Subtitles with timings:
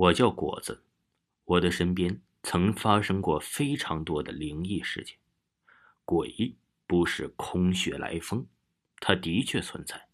[0.00, 0.82] 我叫果子，
[1.44, 5.18] 我的身边曾发生过非常多的灵异事件。
[6.06, 8.46] 鬼不是空穴来风，
[8.98, 10.08] 它的确存在。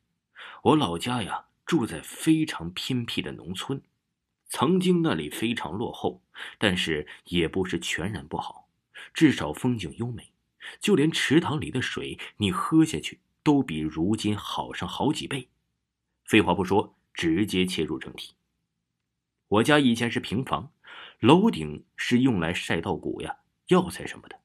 [0.65, 3.81] 我老家呀，住在非常偏僻的农村，
[4.49, 6.21] 曾经那里非常落后，
[6.59, 8.69] 但是也不是全然不好，
[9.15, 10.33] 至少风景优美，
[10.81, 15.49] 就连池塘里的水，你喝下去都比如今好上好几倍。
[16.25, 18.35] 废话不说，直接切入正题。
[19.49, 20.73] 我家以前是平房，
[21.21, 23.37] 楼顶是用来晒稻谷呀、
[23.69, 24.41] 药材什么的。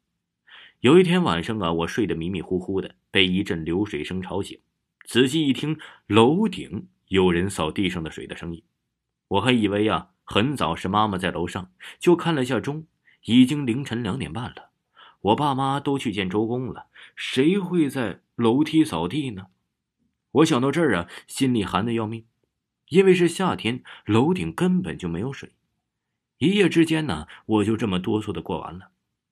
[0.81, 4.59] 有一天晚上啊，我睡得迷迷糊糊的，被一阵流水声吵醒。
[5.06, 8.64] 仔细一听，楼顶有人扫地上的水的声音。
[9.28, 12.86] 我还以为呀，很早是妈妈在楼上，就看了下钟，
[13.26, 14.70] 已经凌晨两点半了。
[15.22, 19.48] 我爸妈都去见周公了，谁会在楼梯扫地呢？
[20.31, 22.26] 我想到这儿啊，心里寒得要命。
[22.92, 25.53] 因为是夏天，楼顶根本就没有水。
[26.39, 28.92] 一夜之间呢，我就这么哆嗦的过完了。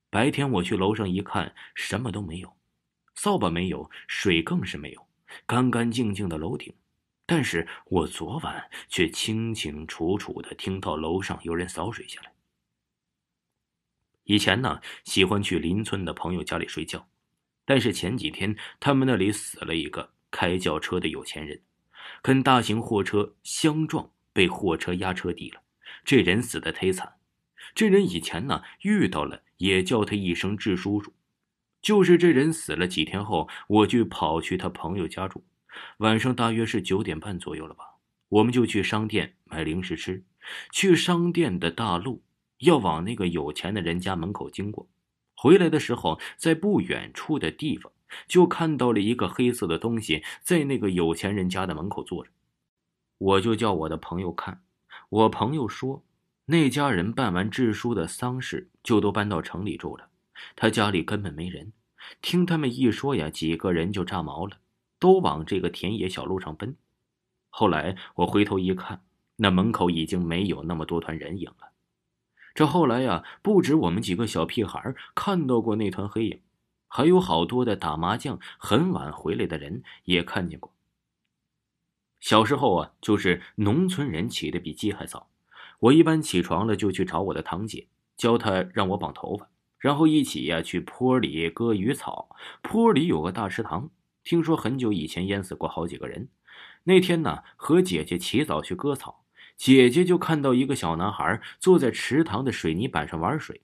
[0.09, 2.55] 白天我去楼上一看，什么都没有，
[3.15, 5.05] 扫把没有，水更是没有，
[5.45, 6.73] 干干净净的楼顶。
[7.25, 12.31] 但是我昨晚却清清楚楚的听到楼上有人扫水下来。
[14.23, 17.09] 以前呢，喜欢去邻村的朋友家里睡觉，
[17.65, 21.61] 但是前几天他们那里死了一个开轿车的有钱人。
[22.21, 25.61] 跟大型货车相撞，被货车压车底了。
[26.03, 27.15] 这人死的忒惨。
[27.75, 31.13] 这人以前呢遇到了，也叫他一声智叔叔。
[31.81, 35.45] 就是这人死了几天后，我就跑去他朋友家住。
[35.97, 37.83] 晚上大约是九点半左右了吧，
[38.27, 40.23] 我们就去商店买零食吃。
[40.71, 42.23] 去商店的大路
[42.59, 44.89] 要往那个有钱的人家门口经过。
[45.35, 47.91] 回来的时候，在不远处的地方。
[48.27, 52.31] 就看到了一个黑色的东西在那个有钱人家的门口坐着，
[53.17, 54.61] 我就叫我的朋友看，
[55.09, 56.03] 我朋友说，
[56.45, 60.09] 那家人办完智叔的丧事就都搬到城里住了，
[60.55, 61.73] 他家里根本没人。
[62.21, 64.57] 听他们一说呀，几个人就炸毛了，
[64.97, 66.75] 都往这个田野小路上奔。
[67.49, 69.03] 后来我回头一看，
[69.35, 71.71] 那门口已经没有那么多团人影了。
[72.55, 76.39] 这后来呀，不止我们几个小屁孩看到过那团黑影。
[76.89, 80.73] 还有好多的打麻将很晚回来的人也看见过。
[82.19, 85.29] 小时候啊，就是农村人起的比鸡还早。
[85.79, 89.47] 我一般起床了就去找我的堂姐，教她让我绑头发，
[89.77, 92.35] 然后一起呀去坡里割鱼草。
[92.61, 93.89] 坡里有个大池塘，
[94.25, 96.27] 听说很久以前淹死过好几个人。
[96.83, 99.23] 那天呢，和姐姐起早去割草，
[99.55, 103.61] 姐姐就看到一个小男孩坐在池塘的水泥板上玩水。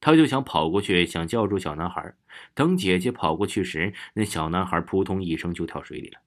[0.00, 2.14] 他就想跑过去，想叫住小男孩。
[2.54, 6.20] 等姐姐跑过去时，那小男孩扑通一声就跳水里了。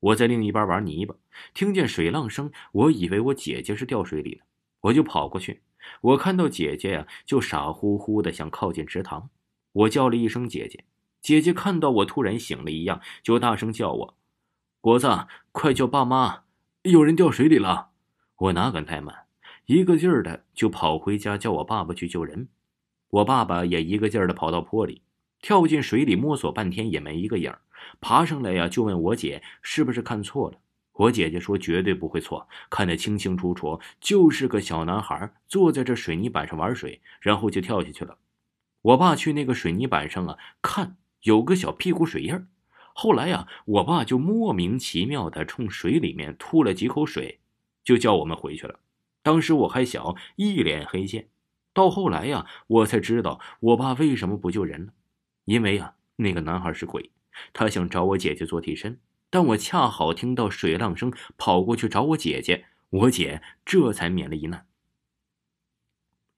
[0.00, 1.14] 我在另一边玩泥巴，
[1.52, 4.44] 听见水浪声，我以为我姐姐是掉水里了，
[4.82, 5.62] 我就跑过去。
[6.00, 9.28] 我看到姐姐呀，就傻乎乎的想靠近池塘。
[9.72, 10.84] 我叫了一声姐姐，
[11.20, 14.16] 姐姐看到我突然醒了一样，就大声叫我
[14.80, 15.08] ：“果子，
[15.52, 16.44] 快叫爸妈，
[16.82, 17.90] 有人掉水里了！”
[18.36, 19.26] 我哪敢怠慢，
[19.66, 22.48] 一个劲儿的就跑回家叫我爸爸去救人。
[23.10, 25.02] 我爸爸也一个劲儿的跑到坡里，
[25.40, 27.60] 跳进水里摸索半天也没一个影儿，
[28.00, 30.58] 爬上来呀就问我姐是不是看错了。
[30.92, 38.16] 我姐姐说绝对不会错，看得清清楚楚，就是个小男孩坐在这水泥板上玩水，然后就跳下去了。
[38.80, 42.46] 我爸去那个水泥板上啊看，有个小屁股水印儿。
[42.94, 47.40] 后来呀，我爸就莫名其妙的冲水里面吐了几口水，
[47.84, 48.80] 就叫我们回去了。
[49.22, 51.28] 当时我还小，一脸黑线。
[51.76, 54.94] 到后来呀，我才知道我爸为什么不救人了，
[55.44, 57.10] 因为呀，那个男孩是鬼，
[57.52, 64.66] 他想找我姐姐做替身，但我恰好听到水浪声，跑过去找我姐姐，我姐这才免了一难。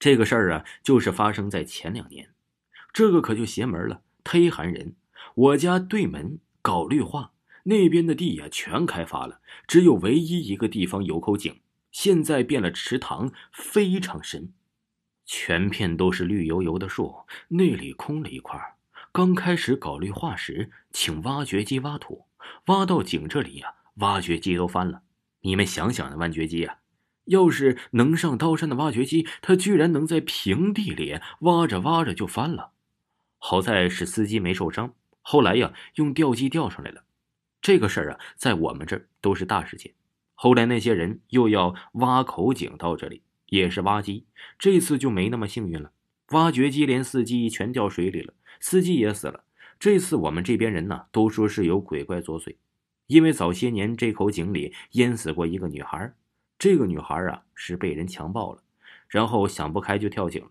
[0.00, 2.31] 这个事儿啊，就是发生在前两年，
[2.93, 4.96] 这个可就邪门了，忒寒人。
[5.37, 7.31] 我家对门搞绿化，
[7.62, 11.61] 那边的地呀全开发了，只有唯一一个地方有口井，
[11.93, 14.52] 现在变了池塘，非常深。
[15.30, 17.14] 全片都是绿油油的树，
[17.48, 18.58] 那里空了一块。
[19.12, 22.25] 刚开始搞绿化时，请挖掘机挖土，
[22.69, 25.02] 挖到井这里呀，挖掘机都翻了。
[25.42, 26.78] 你们想想那挖掘机啊，
[27.26, 32.70] 要是能上刀山的挖掘机，他居然能在平地里挖着挖着就翻了。
[33.36, 37.04] 好在是司机没受伤，后来呀用吊机吊上来了。
[37.60, 39.92] 这个事儿啊，在我们这儿都是大事件。
[40.34, 44.26] 后来那些人又要挖口井到这里，也是挖机，
[44.58, 45.92] 这次就没那么幸运了。
[46.30, 49.44] 挖掘机连司机全掉水里了，司机也死了。
[49.78, 52.56] 这次我们这边人呢，都说是有鬼怪作祟，
[53.06, 56.12] 因为早些年这口井里淹死过一个女孩。
[56.58, 58.62] 这个女孩啊是被人强暴了，
[59.08, 60.50] 然后想不开就跳井了。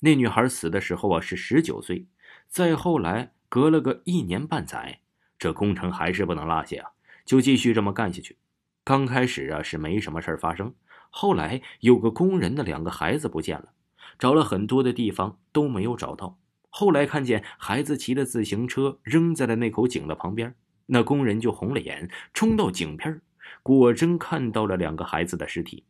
[0.00, 2.06] 那女孩死的时候啊是十九岁。
[2.46, 5.00] 再后来隔了个一年半载，
[5.38, 6.90] 这工程还是不能落下啊，
[7.24, 8.36] 就继续这么干下去。
[8.84, 10.72] 刚开始啊是没什么事发生，
[11.10, 13.72] 后来有个工人的两个孩子不见了，
[14.18, 16.38] 找了很多的地方都没有找到。
[16.70, 20.54] 后来看见孩子骑的自行车扔在了那口井的旁边，
[20.86, 23.20] 那工人就红了眼，冲到井边
[23.62, 25.84] 果真看到了两个孩子的尸体，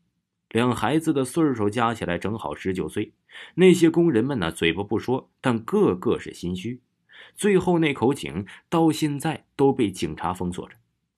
[0.51, 3.13] 两孩子的岁数加起来正好十九岁。
[3.57, 6.81] 那些工人们呢，嘴巴不说，但个个是心虚。
[7.35, 10.77] 最后那口井到现在都被警察封锁着。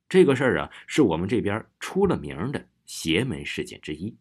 [0.09, 4.17] 这个事儿啊，是我们这边出了名的邪门事件之一。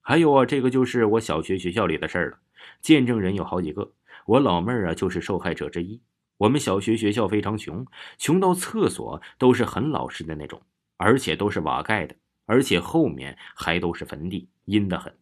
[0.00, 2.40] 还有啊，这个就是我小学学校里的事儿了，
[2.80, 3.92] 见证人有好几个。
[4.26, 6.00] 我老妹儿啊，就是受害者之一。
[6.38, 7.86] 我们小学学校非常穷，
[8.18, 10.60] 穷到厕所都是很老实的那种。
[10.96, 12.16] 而且都是瓦盖的，
[12.46, 15.14] 而且后面还都是坟地，阴得很。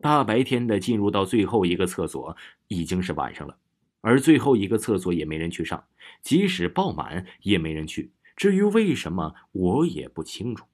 [0.00, 3.56] 大白天的进入到最后一个厕所，已经是晚上了，
[4.00, 5.84] 而最后一个厕所也没人去上，
[6.20, 8.10] 即使爆满也没人去。
[8.34, 10.66] 至于为什么，我也不清楚。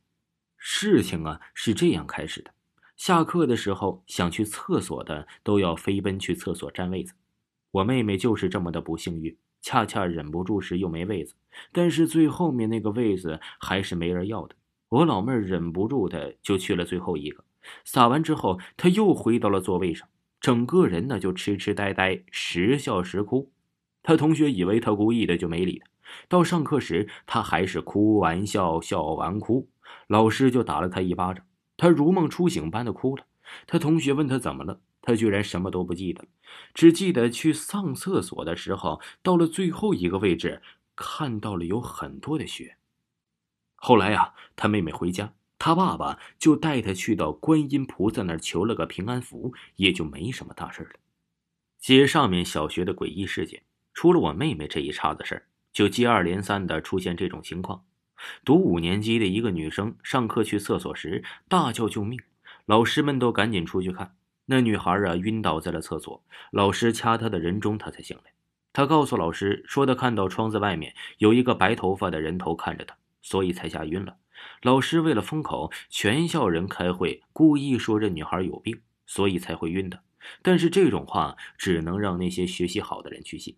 [0.58, 2.50] 事情啊是这样开始的：
[2.96, 7.14] 下课的时候，想去厕所的都要飞奔去厕所占位子。
[7.70, 9.36] 我妹妹就是这么的不幸运。
[9.60, 11.34] 恰恰忍不住时又没位子，
[11.72, 14.54] 但是最后面那个位子还是没人要的。
[14.88, 17.44] 我老妹儿忍不住的就去了最后一个，
[17.84, 20.08] 撒完之后，她又回到了座位上，
[20.40, 23.50] 整个人呢就痴痴呆呆，时笑时哭。
[24.02, 25.90] 她同学以为她故意的，就没理她。
[26.28, 29.68] 到上课时，她还是哭完笑，笑完哭，
[30.06, 31.44] 老师就打了他一巴掌，
[31.76, 33.24] 他如梦初醒般的哭了。
[33.66, 34.80] 他同学问他怎么了？
[35.00, 36.26] 他居然什么都不记得，
[36.74, 40.60] 只记得去上厕所的时候，到了最后一个位置，
[40.94, 42.76] 看到了有很多的血。
[43.76, 50.90] 后来呀，他妹妹回家，他爸爸就带他去到观音菩萨那儿求了个平安符，也就没什么大事了。
[51.78, 53.62] 接上面小学的诡异事件，
[53.94, 57.84] 除了我妹妹这一茬子事儿，就接二连三的出现这种情况：
[58.44, 62.18] 读五年级的一个女生上课去厕所时大叫救命，
[62.66, 64.14] 老师们都赶紧出去看。
[64.46, 66.24] 那女孩啊，晕倒在了厕所。
[66.50, 68.32] 老师掐她的人中，她才醒来。
[68.72, 74.16] 她告诉老师说，她看到窗子外面有一个白头发的人头看着她，所以才吓晕了。
[74.62, 80.02] 老师为了封口，全校人开会，故意说这女孩有病，所以才会晕的。
[80.42, 83.56] 但是这种话只能让那些学习好的人去信。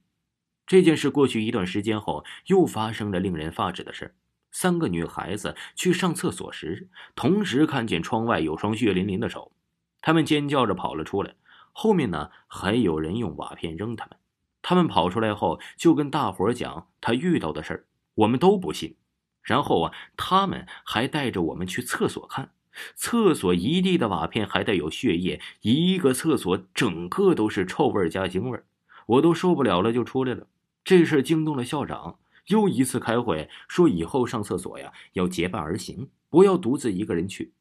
[0.67, 4.15] 这件事过去一段时间后，又发生了令人发指的事儿
[4.51, 9.53] 三个女孩子去上厕所时，同时看见窗外有双血淋淋的手。
[10.01, 11.35] 他们尖叫着跑了出来，
[11.73, 14.17] 后面呢还有人用瓦片扔他们。
[14.63, 18.97] 他们跑出来后就跟大伙讲他遇到的事儿，我们都不信。
[19.43, 22.53] 然后啊，他们还带着我们去厕所看，
[22.95, 28.61] 厕所一地的瓦片还带有血液，一个厕所整个都是臭味加腥味
[29.07, 30.47] 我都受不了了，就出来了。
[30.85, 32.19] 这事惊动了校长，
[32.51, 37.53] 又一次开会说以后上厕所呀要结伴而行，不要独自一个人去。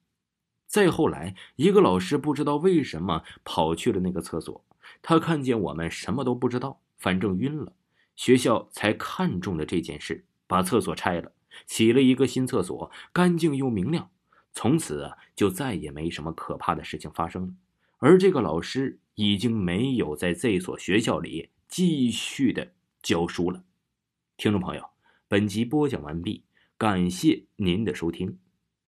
[0.68, 4.64] 再后来，一个老师不知道为什么跑去了那个厕所，
[5.02, 7.74] 他看见我们什么都不知道，反正晕了，
[8.16, 11.32] 学校才看中了这件事，把厕所拆了，
[11.66, 14.10] 起了一个新厕所，干净又明亮。
[14.52, 17.54] 从此啊，就再也没什么可怕的事情发生了。
[17.98, 23.64] 而这个老师已经没有在这所学校里继续的教书了。
[24.40, 24.82] 听众朋友，
[25.28, 26.46] 本集播讲完毕，
[26.78, 28.38] 感谢您的收听。